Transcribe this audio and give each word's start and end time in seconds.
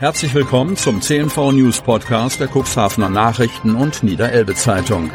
Herzlich 0.00 0.32
willkommen 0.32 0.76
zum 0.78 1.02
CNV 1.02 1.52
News 1.52 1.82
Podcast 1.82 2.40
der 2.40 2.48
Cuxhavener 2.48 3.10
Nachrichten 3.10 3.74
und 3.74 4.02
Niederelbe 4.02 4.54
Zeitung. 4.54 5.10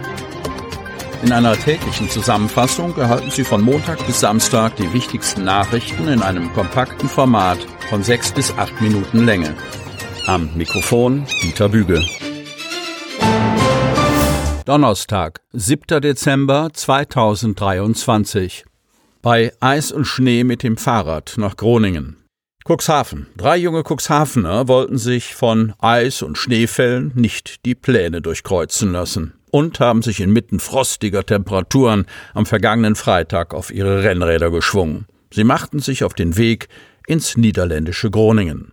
In 1.24 1.32
einer 1.32 1.58
täglichen 1.58 2.08
Zusammenfassung 2.08 2.96
erhalten 2.96 3.32
Sie 3.32 3.44
von 3.44 3.64
Montag 3.64 4.06
bis 4.06 4.20
Samstag 4.20 4.76
die 4.76 4.94
wichtigsten 4.94 5.44
Nachrichten 5.44 6.08
in 6.08 6.22
einem 6.22 6.54
kompakten 6.54 7.10
Format 7.10 7.58
von 7.90 8.04
sechs 8.04 8.32
bis 8.32 8.56
acht 8.60 8.80
Minuten 8.80 9.26
Länge. 9.26 9.56
Am 10.28 10.52
Mikrofon 10.56 11.26
Dieter 11.42 11.70
Büge. 11.70 12.06
Donnerstag, 14.66 15.42
7. 15.52 16.00
Dezember 16.00 16.70
2023. 16.72 18.66
Bei 19.24 19.52
Eis 19.60 19.92
und 19.92 20.06
Schnee 20.06 20.44
mit 20.44 20.62
dem 20.62 20.78
Fahrrad 20.78 21.34
nach 21.38 21.58
Groningen. 21.58 22.25
Cuxhaven. 22.68 23.28
Drei 23.38 23.58
junge 23.58 23.84
Cuxhavener 23.84 24.68
wollten 24.68 24.98
sich 24.98 25.36
von 25.36 25.74
Eis- 25.78 26.24
und 26.24 26.36
Schneefällen 26.36 27.12
nicht 27.14 27.64
die 27.64 27.76
Pläne 27.76 28.24
durchkreuzen 28.24 28.92
lassen 28.92 29.34
und 29.52 29.80
haben 29.80 30.02
sich 30.02 30.20
inmitten 30.20 30.60
frostiger 30.60 31.24
Temperaturen 31.24 32.08
am 32.34 32.48
vergangenen 32.48 32.96
Freitag 32.96 33.54
auf 33.54 33.72
ihre 33.72 34.02
Rennräder 34.02 34.50
geschwungen. 34.50 35.06
Sie 35.32 35.44
machten 35.44 35.78
sich 35.78 36.04
auf 36.04 36.16
den 36.16 36.38
Weg 36.38 36.68
ins 37.06 37.38
niederländische 37.38 38.10
Groningen. 38.10 38.72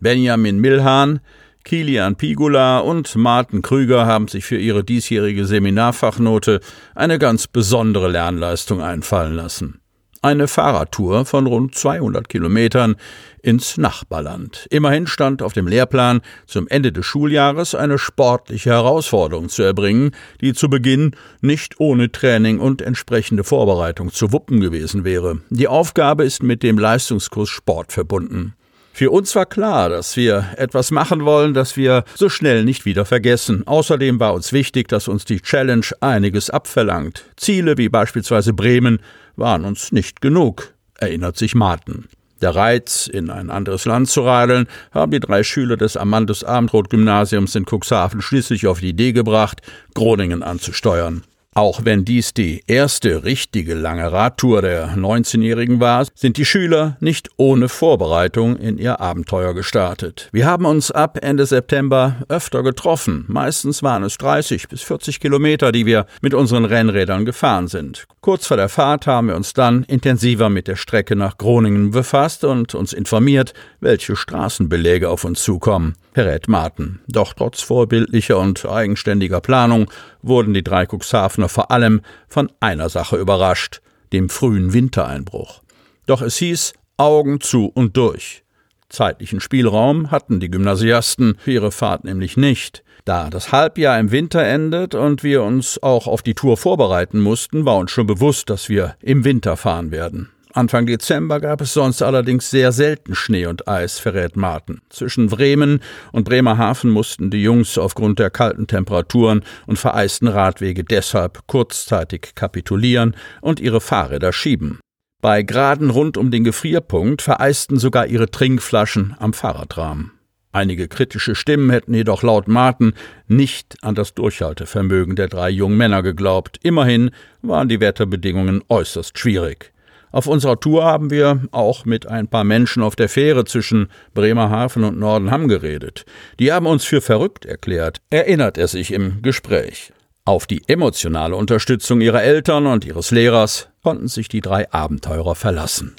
Benjamin 0.00 0.58
Milhan, 0.58 1.20
Kilian 1.62 2.16
Pigula 2.16 2.80
und 2.80 3.14
Martin 3.14 3.62
Krüger 3.62 4.04
haben 4.04 4.26
sich 4.26 4.44
für 4.44 4.58
ihre 4.58 4.82
diesjährige 4.82 5.46
Seminarfachnote 5.46 6.58
eine 6.96 7.20
ganz 7.20 7.46
besondere 7.46 8.08
Lernleistung 8.08 8.82
einfallen 8.82 9.34
lassen 9.34 9.80
eine 10.26 10.48
Fahrradtour 10.48 11.24
von 11.24 11.46
rund 11.46 11.76
200 11.76 12.28
Kilometern 12.28 12.96
ins 13.42 13.76
Nachbarland. 13.76 14.66
Immerhin 14.70 15.06
stand 15.06 15.40
auf 15.40 15.52
dem 15.52 15.68
Lehrplan, 15.68 16.20
zum 16.46 16.66
Ende 16.66 16.90
des 16.90 17.06
Schuljahres 17.06 17.76
eine 17.76 17.96
sportliche 17.96 18.70
Herausforderung 18.70 19.48
zu 19.48 19.62
erbringen, 19.62 20.10
die 20.40 20.52
zu 20.52 20.68
Beginn 20.68 21.12
nicht 21.42 21.78
ohne 21.78 22.10
Training 22.10 22.58
und 22.58 22.82
entsprechende 22.82 23.44
Vorbereitung 23.44 24.10
zu 24.10 24.32
wuppen 24.32 24.60
gewesen 24.60 25.04
wäre. 25.04 25.38
Die 25.50 25.68
Aufgabe 25.68 26.24
ist 26.24 26.42
mit 26.42 26.64
dem 26.64 26.76
Leistungskurs 26.76 27.48
Sport 27.48 27.92
verbunden. 27.92 28.54
Für 28.96 29.10
uns 29.10 29.36
war 29.36 29.44
klar, 29.44 29.90
dass 29.90 30.16
wir 30.16 30.54
etwas 30.56 30.90
machen 30.90 31.26
wollen, 31.26 31.52
das 31.52 31.76
wir 31.76 32.04
so 32.14 32.30
schnell 32.30 32.64
nicht 32.64 32.86
wieder 32.86 33.04
vergessen. 33.04 33.66
Außerdem 33.66 34.20
war 34.20 34.32
uns 34.32 34.54
wichtig, 34.54 34.88
dass 34.88 35.06
uns 35.06 35.26
die 35.26 35.42
Challenge 35.42 35.84
einiges 36.00 36.48
abverlangt. 36.48 37.26
Ziele 37.36 37.76
wie 37.76 37.90
beispielsweise 37.90 38.54
Bremen 38.54 39.00
waren 39.36 39.66
uns 39.66 39.92
nicht 39.92 40.22
genug, 40.22 40.72
erinnert 40.94 41.36
sich 41.36 41.54
Martin. 41.54 42.06
Der 42.40 42.56
Reiz, 42.56 43.06
in 43.06 43.28
ein 43.28 43.50
anderes 43.50 43.84
Land 43.84 44.08
zu 44.08 44.22
radeln, 44.22 44.66
haben 44.92 45.12
die 45.12 45.20
drei 45.20 45.42
Schüler 45.42 45.76
des 45.76 45.98
Amandus 45.98 46.42
Abendroth 46.42 46.88
Gymnasiums 46.88 47.54
in 47.54 47.66
Cuxhaven 47.66 48.22
schließlich 48.22 48.66
auf 48.66 48.80
die 48.80 48.88
Idee 48.88 49.12
gebracht, 49.12 49.60
Groningen 49.92 50.42
anzusteuern. 50.42 51.22
Auch 51.56 51.86
wenn 51.86 52.04
dies 52.04 52.34
die 52.34 52.62
erste 52.66 53.24
richtige 53.24 53.72
lange 53.72 54.12
Radtour 54.12 54.60
der 54.60 54.94
19-Jährigen 54.94 55.80
war, 55.80 56.06
sind 56.14 56.36
die 56.36 56.44
Schüler 56.44 56.98
nicht 57.00 57.30
ohne 57.38 57.70
Vorbereitung 57.70 58.58
in 58.58 58.76
ihr 58.76 59.00
Abenteuer 59.00 59.54
gestartet. 59.54 60.28
Wir 60.32 60.44
haben 60.44 60.66
uns 60.66 60.90
ab 60.90 61.16
Ende 61.22 61.46
September 61.46 62.16
öfter 62.28 62.62
getroffen. 62.62 63.24
Meistens 63.28 63.82
waren 63.82 64.02
es 64.02 64.18
30 64.18 64.68
bis 64.68 64.82
40 64.82 65.18
Kilometer, 65.18 65.72
die 65.72 65.86
wir 65.86 66.04
mit 66.20 66.34
unseren 66.34 66.66
Rennrädern 66.66 67.24
gefahren 67.24 67.68
sind. 67.68 68.06
Kurz 68.20 68.46
vor 68.46 68.58
der 68.58 68.68
Fahrt 68.68 69.06
haben 69.06 69.28
wir 69.28 69.34
uns 69.34 69.54
dann 69.54 69.84
intensiver 69.84 70.50
mit 70.50 70.68
der 70.68 70.76
Strecke 70.76 71.16
nach 71.16 71.38
Groningen 71.38 71.90
befasst 71.90 72.44
und 72.44 72.74
uns 72.74 72.92
informiert, 72.92 73.54
welche 73.80 74.14
Straßenbeläge 74.14 75.08
auf 75.08 75.24
uns 75.24 75.42
zukommen 75.42 75.94
verrät 76.16 76.48
Martin. 76.48 77.00
Doch 77.08 77.34
trotz 77.34 77.60
vorbildlicher 77.60 78.38
und 78.38 78.64
eigenständiger 78.64 79.42
Planung 79.42 79.90
wurden 80.26 80.54
die 80.54 80.64
drei 80.64 80.86
Cuxhavener 80.86 81.48
vor 81.48 81.70
allem 81.70 82.00
von 82.28 82.50
einer 82.60 82.88
Sache 82.88 83.16
überrascht, 83.16 83.80
dem 84.12 84.28
frühen 84.28 84.72
Wintereinbruch. 84.72 85.62
Doch 86.06 86.22
es 86.22 86.36
hieß 86.36 86.74
Augen 86.96 87.40
zu 87.40 87.66
und 87.66 87.96
durch. 87.96 88.44
Zeitlichen 88.88 89.40
Spielraum 89.40 90.10
hatten 90.10 90.38
die 90.38 90.50
Gymnasiasten 90.50 91.36
für 91.38 91.52
ihre 91.52 91.72
Fahrt 91.72 92.04
nämlich 92.04 92.36
nicht. 92.36 92.84
Da 93.04 93.30
das 93.30 93.52
Halbjahr 93.52 93.98
im 93.98 94.10
Winter 94.10 94.42
endet 94.42 94.94
und 94.94 95.22
wir 95.22 95.42
uns 95.42 95.82
auch 95.82 96.06
auf 96.06 96.22
die 96.22 96.34
Tour 96.34 96.56
vorbereiten 96.56 97.20
mussten, 97.20 97.64
war 97.64 97.76
uns 97.76 97.90
schon 97.90 98.06
bewusst, 98.06 98.50
dass 98.50 98.68
wir 98.68 98.96
im 99.00 99.24
Winter 99.24 99.56
fahren 99.56 99.90
werden. 99.90 100.30
Anfang 100.56 100.86
Dezember 100.86 101.38
gab 101.38 101.60
es 101.60 101.74
sonst 101.74 102.00
allerdings 102.00 102.48
sehr 102.48 102.72
selten 102.72 103.14
Schnee 103.14 103.44
und 103.44 103.68
Eis, 103.68 103.98
verrät 103.98 104.36
Martin. 104.36 104.80
Zwischen 104.88 105.26
Bremen 105.26 105.80
und 106.12 106.24
Bremerhaven 106.24 106.90
mussten 106.90 107.30
die 107.30 107.42
Jungs 107.42 107.76
aufgrund 107.76 108.18
der 108.18 108.30
kalten 108.30 108.66
Temperaturen 108.66 109.42
und 109.66 109.78
vereisten 109.78 110.28
Radwege 110.28 110.82
deshalb 110.82 111.46
kurzzeitig 111.46 112.34
kapitulieren 112.34 113.14
und 113.42 113.60
ihre 113.60 113.82
Fahrräder 113.82 114.32
schieben. 114.32 114.80
Bei 115.20 115.42
Graden 115.42 115.90
rund 115.90 116.16
um 116.16 116.30
den 116.30 116.44
Gefrierpunkt 116.44 117.20
vereisten 117.20 117.78
sogar 117.78 118.06
ihre 118.06 118.30
Trinkflaschen 118.30 119.14
am 119.18 119.34
Fahrradrahmen. 119.34 120.12
Einige 120.52 120.88
kritische 120.88 121.34
Stimmen 121.34 121.68
hätten 121.68 121.92
jedoch 121.92 122.22
laut 122.22 122.48
Martin 122.48 122.94
nicht 123.28 123.76
an 123.82 123.94
das 123.94 124.14
Durchhaltevermögen 124.14 125.16
der 125.16 125.28
drei 125.28 125.50
jungen 125.50 125.76
Männer 125.76 126.02
geglaubt. 126.02 126.58
Immerhin 126.62 127.10
waren 127.42 127.68
die 127.68 127.80
Wetterbedingungen 127.80 128.64
äußerst 128.70 129.18
schwierig. 129.18 129.74
Auf 130.16 130.28
unserer 130.28 130.58
Tour 130.58 130.82
haben 130.82 131.10
wir 131.10 131.42
auch 131.50 131.84
mit 131.84 132.06
ein 132.06 132.26
paar 132.26 132.42
Menschen 132.42 132.82
auf 132.82 132.96
der 132.96 133.10
Fähre 133.10 133.44
zwischen 133.44 133.88
Bremerhaven 134.14 134.82
und 134.82 134.98
Nordenham 134.98 135.46
geredet. 135.46 136.06
Die 136.38 136.50
haben 136.50 136.64
uns 136.64 136.86
für 136.86 137.02
verrückt 137.02 137.44
erklärt, 137.44 137.98
erinnert 138.08 138.56
er 138.56 138.66
sich 138.66 138.94
im 138.94 139.20
Gespräch. 139.20 139.92
Auf 140.24 140.46
die 140.46 140.62
emotionale 140.68 141.36
Unterstützung 141.36 142.00
ihrer 142.00 142.22
Eltern 142.22 142.64
und 142.64 142.86
ihres 142.86 143.10
Lehrers 143.10 143.68
konnten 143.82 144.08
sich 144.08 144.28
die 144.28 144.40
drei 144.40 144.72
Abenteurer 144.72 145.34
verlassen. 145.34 145.94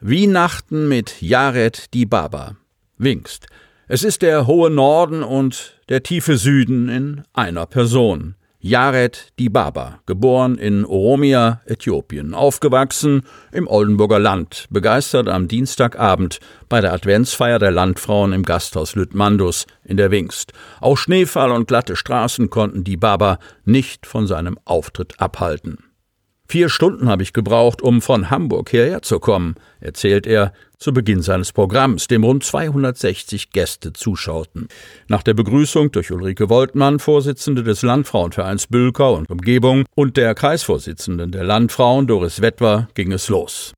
Weihnachten 0.00 0.88
mit 0.88 1.22
Jared 1.22 1.94
die 1.94 2.04
Baba. 2.04 2.56
Wingst. 2.98 3.46
Es 3.86 4.02
ist 4.02 4.22
der 4.22 4.48
hohe 4.48 4.70
Norden 4.70 5.22
und 5.22 5.80
der 5.88 6.02
tiefe 6.02 6.36
Süden 6.36 6.88
in 6.88 7.22
einer 7.32 7.66
Person. 7.66 8.34
Jared 8.62 9.32
Dibaba, 9.38 10.00
geboren 10.04 10.58
in 10.58 10.84
Oromia, 10.84 11.62
Äthiopien, 11.64 12.34
aufgewachsen 12.34 13.22
im 13.52 13.66
Oldenburger 13.66 14.18
Land, 14.18 14.66
begeistert 14.68 15.28
am 15.28 15.48
Dienstagabend 15.48 16.40
bei 16.68 16.82
der 16.82 16.92
Adventsfeier 16.92 17.58
der 17.58 17.70
Landfrauen 17.70 18.34
im 18.34 18.42
Gasthaus 18.42 18.94
Lüttmandus 18.96 19.66
in 19.82 19.96
der 19.96 20.10
Wingst. 20.10 20.52
Auch 20.82 20.98
Schneefall 20.98 21.52
und 21.52 21.68
glatte 21.68 21.96
Straßen 21.96 22.50
konnten 22.50 22.84
Dibaba 22.84 23.38
nicht 23.64 24.04
von 24.04 24.26
seinem 24.26 24.58
Auftritt 24.66 25.18
abhalten. 25.20 25.89
Vier 26.50 26.68
Stunden 26.68 27.08
habe 27.08 27.22
ich 27.22 27.32
gebraucht, 27.32 27.80
um 27.80 28.02
von 28.02 28.28
Hamburg 28.28 28.70
hierher 28.70 29.02
zu 29.02 29.20
kommen, 29.20 29.54
erzählt 29.78 30.26
er 30.26 30.52
zu 30.78 30.92
Beginn 30.92 31.22
seines 31.22 31.52
Programms, 31.52 32.08
dem 32.08 32.24
rund 32.24 32.42
260 32.42 33.52
Gäste 33.52 33.92
zuschauten. 33.92 34.66
Nach 35.06 35.22
der 35.22 35.34
Begrüßung 35.34 35.92
durch 35.92 36.10
Ulrike 36.10 36.48
Woltmann, 36.48 36.98
Vorsitzende 36.98 37.62
des 37.62 37.82
Landfrauenvereins 37.82 38.66
Bülker 38.66 39.12
und 39.12 39.30
Umgebung, 39.30 39.84
und 39.94 40.16
der 40.16 40.34
Kreisvorsitzenden 40.34 41.30
der 41.30 41.44
Landfrauen, 41.44 42.08
Doris 42.08 42.42
Wettwer, 42.42 42.88
ging 42.94 43.12
es 43.12 43.28
los. 43.28 43.72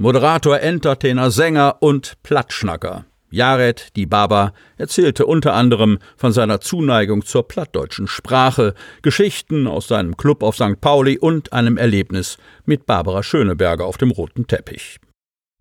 Moderator, 0.00 0.60
Entertainer, 0.60 1.30
Sänger 1.30 1.76
und 1.80 2.14
Plattschnacker. 2.22 3.04
Jared, 3.34 3.88
die 3.96 4.06
Baba, 4.06 4.52
erzählte 4.76 5.26
unter 5.26 5.54
anderem 5.54 5.98
von 6.16 6.32
seiner 6.32 6.60
Zuneigung 6.60 7.24
zur 7.24 7.48
plattdeutschen 7.48 8.06
Sprache, 8.06 8.74
Geschichten 9.02 9.66
aus 9.66 9.88
seinem 9.88 10.16
Club 10.16 10.44
auf 10.44 10.54
St. 10.54 10.80
Pauli 10.80 11.18
und 11.18 11.52
einem 11.52 11.76
Erlebnis 11.76 12.38
mit 12.64 12.86
Barbara 12.86 13.24
Schöneberger 13.24 13.84
auf 13.84 13.98
dem 13.98 14.12
roten 14.12 14.46
Teppich. 14.46 15.00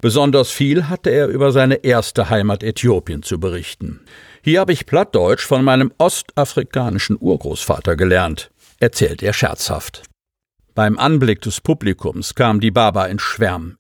Besonders 0.04 0.52
viel 0.52 0.88
hatte 0.90 1.10
er 1.10 1.28
über 1.28 1.52
seine 1.52 1.76
erste 1.76 2.30
Heimat 2.30 2.62
Äthiopien 2.62 3.24
zu 3.24 3.40
berichten. 3.40 4.02
Hier 4.44 4.60
habe 4.60 4.74
ich 4.74 4.86
Plattdeutsch 4.86 5.46
von 5.46 5.64
meinem 5.64 5.92
ostafrikanischen 5.98 7.18
Urgroßvater 7.20 7.96
gelernt, 7.96 8.52
erzählt 8.80 9.24
er 9.24 9.34
scherzhaft. 9.34 10.04
Beim 10.76 11.00
Anblick 11.00 11.42
des 11.42 11.62
Publikums 11.62 12.36
kam 12.36 12.60
die 12.60 12.72
Baba 12.72 13.06
in 13.06 13.18
Schwärmen. 13.18 13.78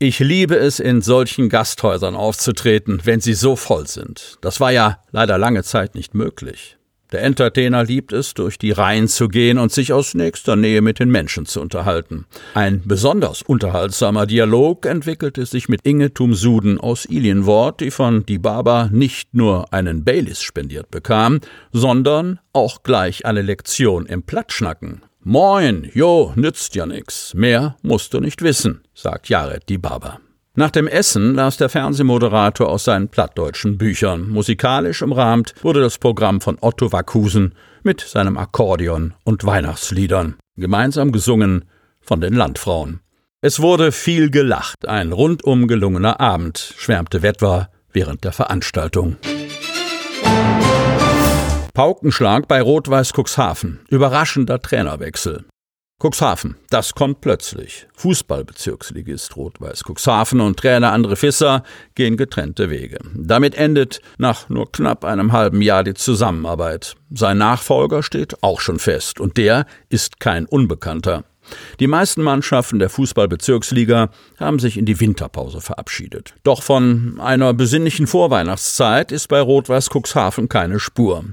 Ich 0.00 0.20
liebe 0.20 0.54
es, 0.54 0.78
in 0.78 1.02
solchen 1.02 1.48
Gasthäusern 1.48 2.14
aufzutreten, 2.14 3.00
wenn 3.02 3.20
sie 3.20 3.34
so 3.34 3.56
voll 3.56 3.88
sind. 3.88 4.38
Das 4.42 4.60
war 4.60 4.70
ja 4.70 4.98
leider 5.10 5.38
lange 5.38 5.64
Zeit 5.64 5.96
nicht 5.96 6.14
möglich. 6.14 6.76
Der 7.10 7.24
Entertainer 7.24 7.82
liebt 7.82 8.12
es, 8.12 8.32
durch 8.32 8.58
die 8.58 8.70
Reihen 8.70 9.08
zu 9.08 9.26
gehen 9.26 9.58
und 9.58 9.72
sich 9.72 9.92
aus 9.92 10.14
nächster 10.14 10.54
Nähe 10.54 10.82
mit 10.82 11.00
den 11.00 11.10
Menschen 11.10 11.46
zu 11.46 11.60
unterhalten. 11.60 12.26
Ein 12.54 12.82
besonders 12.84 13.42
unterhaltsamer 13.42 14.26
Dialog 14.26 14.86
entwickelte 14.86 15.44
sich 15.46 15.68
mit 15.68 15.80
Inge 15.84 16.14
Tumsuden 16.14 16.78
aus 16.78 17.04
Ilienwort, 17.04 17.80
die 17.80 17.90
von 17.90 18.24
Dibaba 18.24 18.90
nicht 18.92 19.34
nur 19.34 19.72
einen 19.72 20.04
Baileys 20.04 20.42
spendiert 20.42 20.92
bekam, 20.92 21.40
sondern 21.72 22.38
auch 22.52 22.84
gleich 22.84 23.26
eine 23.26 23.42
Lektion 23.42 24.06
im 24.06 24.22
Plattschnacken. 24.22 25.02
Moin, 25.30 25.90
jo, 25.92 26.32
nützt 26.36 26.74
ja 26.74 26.86
nix. 26.86 27.34
Mehr 27.34 27.76
musst 27.82 28.14
du 28.14 28.18
nicht 28.18 28.40
wissen, 28.40 28.80
sagt 28.94 29.28
Jared 29.28 29.68
die 29.68 29.76
Barber. 29.76 30.20
Nach 30.54 30.70
dem 30.70 30.88
Essen 30.88 31.34
las 31.34 31.58
der 31.58 31.68
Fernsehmoderator 31.68 32.66
aus 32.66 32.84
seinen 32.84 33.10
plattdeutschen 33.10 33.76
Büchern. 33.76 34.30
Musikalisch 34.30 35.02
umrahmt 35.02 35.54
wurde 35.60 35.82
das 35.82 35.98
Programm 35.98 36.40
von 36.40 36.56
Otto 36.62 36.92
Wackusen 36.92 37.54
mit 37.82 38.00
seinem 38.00 38.38
Akkordeon 38.38 39.12
und 39.22 39.44
Weihnachtsliedern, 39.44 40.36
gemeinsam 40.56 41.12
gesungen 41.12 41.66
von 42.00 42.22
den 42.22 42.32
Landfrauen. 42.32 43.00
Es 43.42 43.60
wurde 43.60 43.92
viel 43.92 44.30
gelacht, 44.30 44.88
ein 44.88 45.12
rundum 45.12 45.68
gelungener 45.68 46.20
Abend, 46.20 46.72
schwärmte 46.78 47.20
Wetwer 47.20 47.68
während 47.92 48.24
der 48.24 48.32
Veranstaltung. 48.32 49.18
Paukenschlag 51.78 52.48
bei 52.48 52.60
Rot-Weiß 52.60 53.12
Cuxhaven. 53.12 53.78
Überraschender 53.88 54.60
Trainerwechsel. 54.60 55.44
Cuxhaven, 56.02 56.56
das 56.70 56.96
kommt 56.96 57.20
plötzlich. 57.20 57.86
Fußballbezirksligist 57.94 59.36
Rot-Weiß 59.36 59.84
Cuxhaven 59.84 60.40
und 60.40 60.58
Trainer 60.58 60.92
André 60.92 61.14
Fisser 61.14 61.62
gehen 61.94 62.16
getrennte 62.16 62.68
Wege. 62.68 62.98
Damit 63.14 63.54
endet 63.54 64.00
nach 64.18 64.48
nur 64.48 64.72
knapp 64.72 65.04
einem 65.04 65.30
halben 65.30 65.62
Jahr 65.62 65.84
die 65.84 65.94
Zusammenarbeit. 65.94 66.96
Sein 67.10 67.38
Nachfolger 67.38 68.02
steht 68.02 68.42
auch 68.42 68.60
schon 68.60 68.80
fest 68.80 69.20
und 69.20 69.36
der 69.36 69.64
ist 69.88 70.18
kein 70.18 70.46
Unbekannter. 70.46 71.26
Die 71.80 71.86
meisten 71.86 72.22
Mannschaften 72.22 72.78
der 72.78 72.90
Fußballbezirksliga 72.90 74.10
haben 74.38 74.58
sich 74.58 74.76
in 74.76 74.86
die 74.86 75.00
Winterpause 75.00 75.60
verabschiedet. 75.60 76.34
Doch 76.42 76.62
von 76.62 77.18
einer 77.20 77.54
besinnlichen 77.54 78.06
Vorweihnachtszeit 78.06 79.12
ist 79.12 79.28
bei 79.28 79.40
Rot-Weiß 79.40 79.90
Cuxhaven 79.90 80.48
keine 80.48 80.80
Spur. 80.80 81.24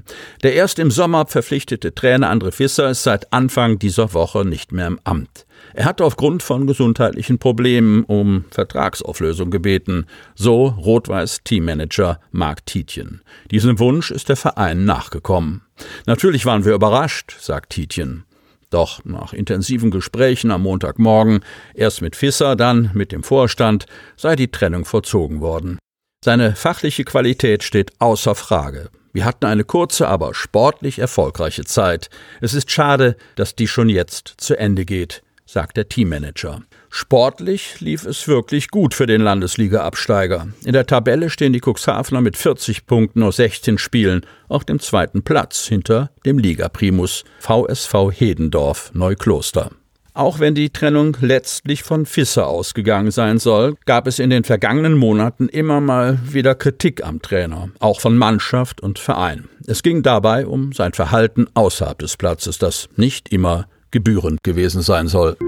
Der 0.42 0.54
erst 0.54 0.78
im 0.78 0.90
Sommer 0.90 1.26
verpflichtete 1.26 1.94
Trainer 1.94 2.32
André 2.32 2.52
Fisser 2.52 2.90
ist 2.90 3.02
seit 3.02 3.32
Anfang 3.32 3.78
dieser 3.78 4.14
Woche 4.14 4.44
nicht 4.44 4.72
mehr 4.72 4.86
im 4.86 5.00
Amt. 5.04 5.46
Er 5.74 5.84
hat 5.84 6.00
aufgrund 6.00 6.42
von 6.42 6.66
gesundheitlichen 6.66 7.38
Problemen 7.38 8.04
um 8.04 8.44
Vertragsauflösung 8.50 9.50
gebeten, 9.50 10.06
so 10.34 10.66
Rot-Weiß 10.66 11.42
Teammanager 11.44 12.20
Marc 12.30 12.64
Tietjen. 12.66 13.22
Diesem 13.50 13.78
Wunsch 13.78 14.10
ist 14.10 14.28
der 14.28 14.36
Verein 14.36 14.84
nachgekommen. 14.84 15.62
Natürlich 16.06 16.46
waren 16.46 16.64
wir 16.64 16.74
überrascht, 16.74 17.36
sagt 17.40 17.70
Tietjen. 17.70 18.24
Doch 18.70 19.04
nach 19.04 19.32
intensiven 19.32 19.90
Gesprächen 19.90 20.50
am 20.50 20.62
Montagmorgen, 20.62 21.40
erst 21.74 22.02
mit 22.02 22.16
Fisser, 22.16 22.56
dann 22.56 22.90
mit 22.94 23.12
dem 23.12 23.22
Vorstand, 23.22 23.86
sei 24.16 24.36
die 24.36 24.50
Trennung 24.50 24.84
vollzogen 24.84 25.40
worden. 25.40 25.78
Seine 26.24 26.56
fachliche 26.56 27.04
Qualität 27.04 27.62
steht 27.62 27.92
außer 28.00 28.34
Frage. 28.34 28.90
Wir 29.12 29.24
hatten 29.24 29.46
eine 29.46 29.64
kurze, 29.64 30.08
aber 30.08 30.34
sportlich 30.34 30.98
erfolgreiche 30.98 31.64
Zeit. 31.64 32.10
Es 32.40 32.52
ist 32.52 32.70
schade, 32.70 33.16
dass 33.36 33.54
die 33.54 33.68
schon 33.68 33.88
jetzt 33.88 34.34
zu 34.36 34.58
Ende 34.58 34.84
geht, 34.84 35.22
sagt 35.46 35.76
der 35.76 35.88
Teammanager. 35.88 36.60
Sportlich 36.90 37.80
lief 37.80 38.04
es 38.04 38.28
wirklich 38.28 38.68
gut 38.68 38.94
für 38.94 39.06
den 39.06 39.22
Landesliga-Absteiger. 39.22 40.48
In 40.64 40.72
der 40.72 40.86
Tabelle 40.86 41.30
stehen 41.30 41.52
die 41.52 41.62
Cuxhavener 41.64 42.20
mit 42.20 42.36
40 42.36 42.86
Punkten 42.86 43.22
aus 43.22 43.36
16 43.36 43.78
Spielen 43.78 44.26
auf 44.48 44.64
dem 44.64 44.80
zweiten 44.80 45.22
Platz 45.22 45.66
hinter 45.66 46.10
dem 46.24 46.38
Ligaprimus 46.38 47.24
VSV 47.38 48.10
Hedendorf 48.12 48.90
Neukloster. 48.92 49.70
Auch 50.16 50.40
wenn 50.40 50.54
die 50.54 50.70
Trennung 50.70 51.14
letztlich 51.20 51.82
von 51.82 52.06
Fisser 52.06 52.46
ausgegangen 52.46 53.10
sein 53.10 53.38
soll, 53.38 53.74
gab 53.84 54.06
es 54.06 54.18
in 54.18 54.30
den 54.30 54.44
vergangenen 54.44 54.94
Monaten 54.94 55.50
immer 55.50 55.82
mal 55.82 56.18
wieder 56.24 56.54
Kritik 56.54 57.04
am 57.04 57.20
Trainer, 57.20 57.68
auch 57.80 58.00
von 58.00 58.16
Mannschaft 58.16 58.80
und 58.80 58.98
Verein. 58.98 59.50
Es 59.66 59.82
ging 59.82 60.02
dabei 60.02 60.46
um 60.46 60.72
sein 60.72 60.94
Verhalten 60.94 61.48
außerhalb 61.52 61.98
des 61.98 62.16
Platzes, 62.16 62.56
das 62.56 62.88
nicht 62.96 63.28
immer 63.28 63.66
gebührend 63.96 64.42
gewesen 64.42 64.82
sein 64.82 65.08
soll. 65.08 65.38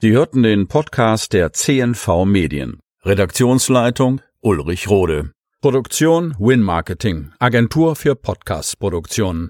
Sie 0.00 0.12
hörten 0.12 0.44
den 0.44 0.68
Podcast 0.68 1.32
der 1.32 1.52
CNV 1.52 2.24
Medien. 2.24 2.78
Redaktionsleitung 3.04 4.20
Ulrich 4.40 4.88
Rode. 4.88 5.32
Produktion 5.60 6.36
Win 6.38 6.62
Marketing, 6.62 7.32
Agentur 7.40 7.96
für 7.96 8.14
Podcast-Produktionen. 8.14 9.46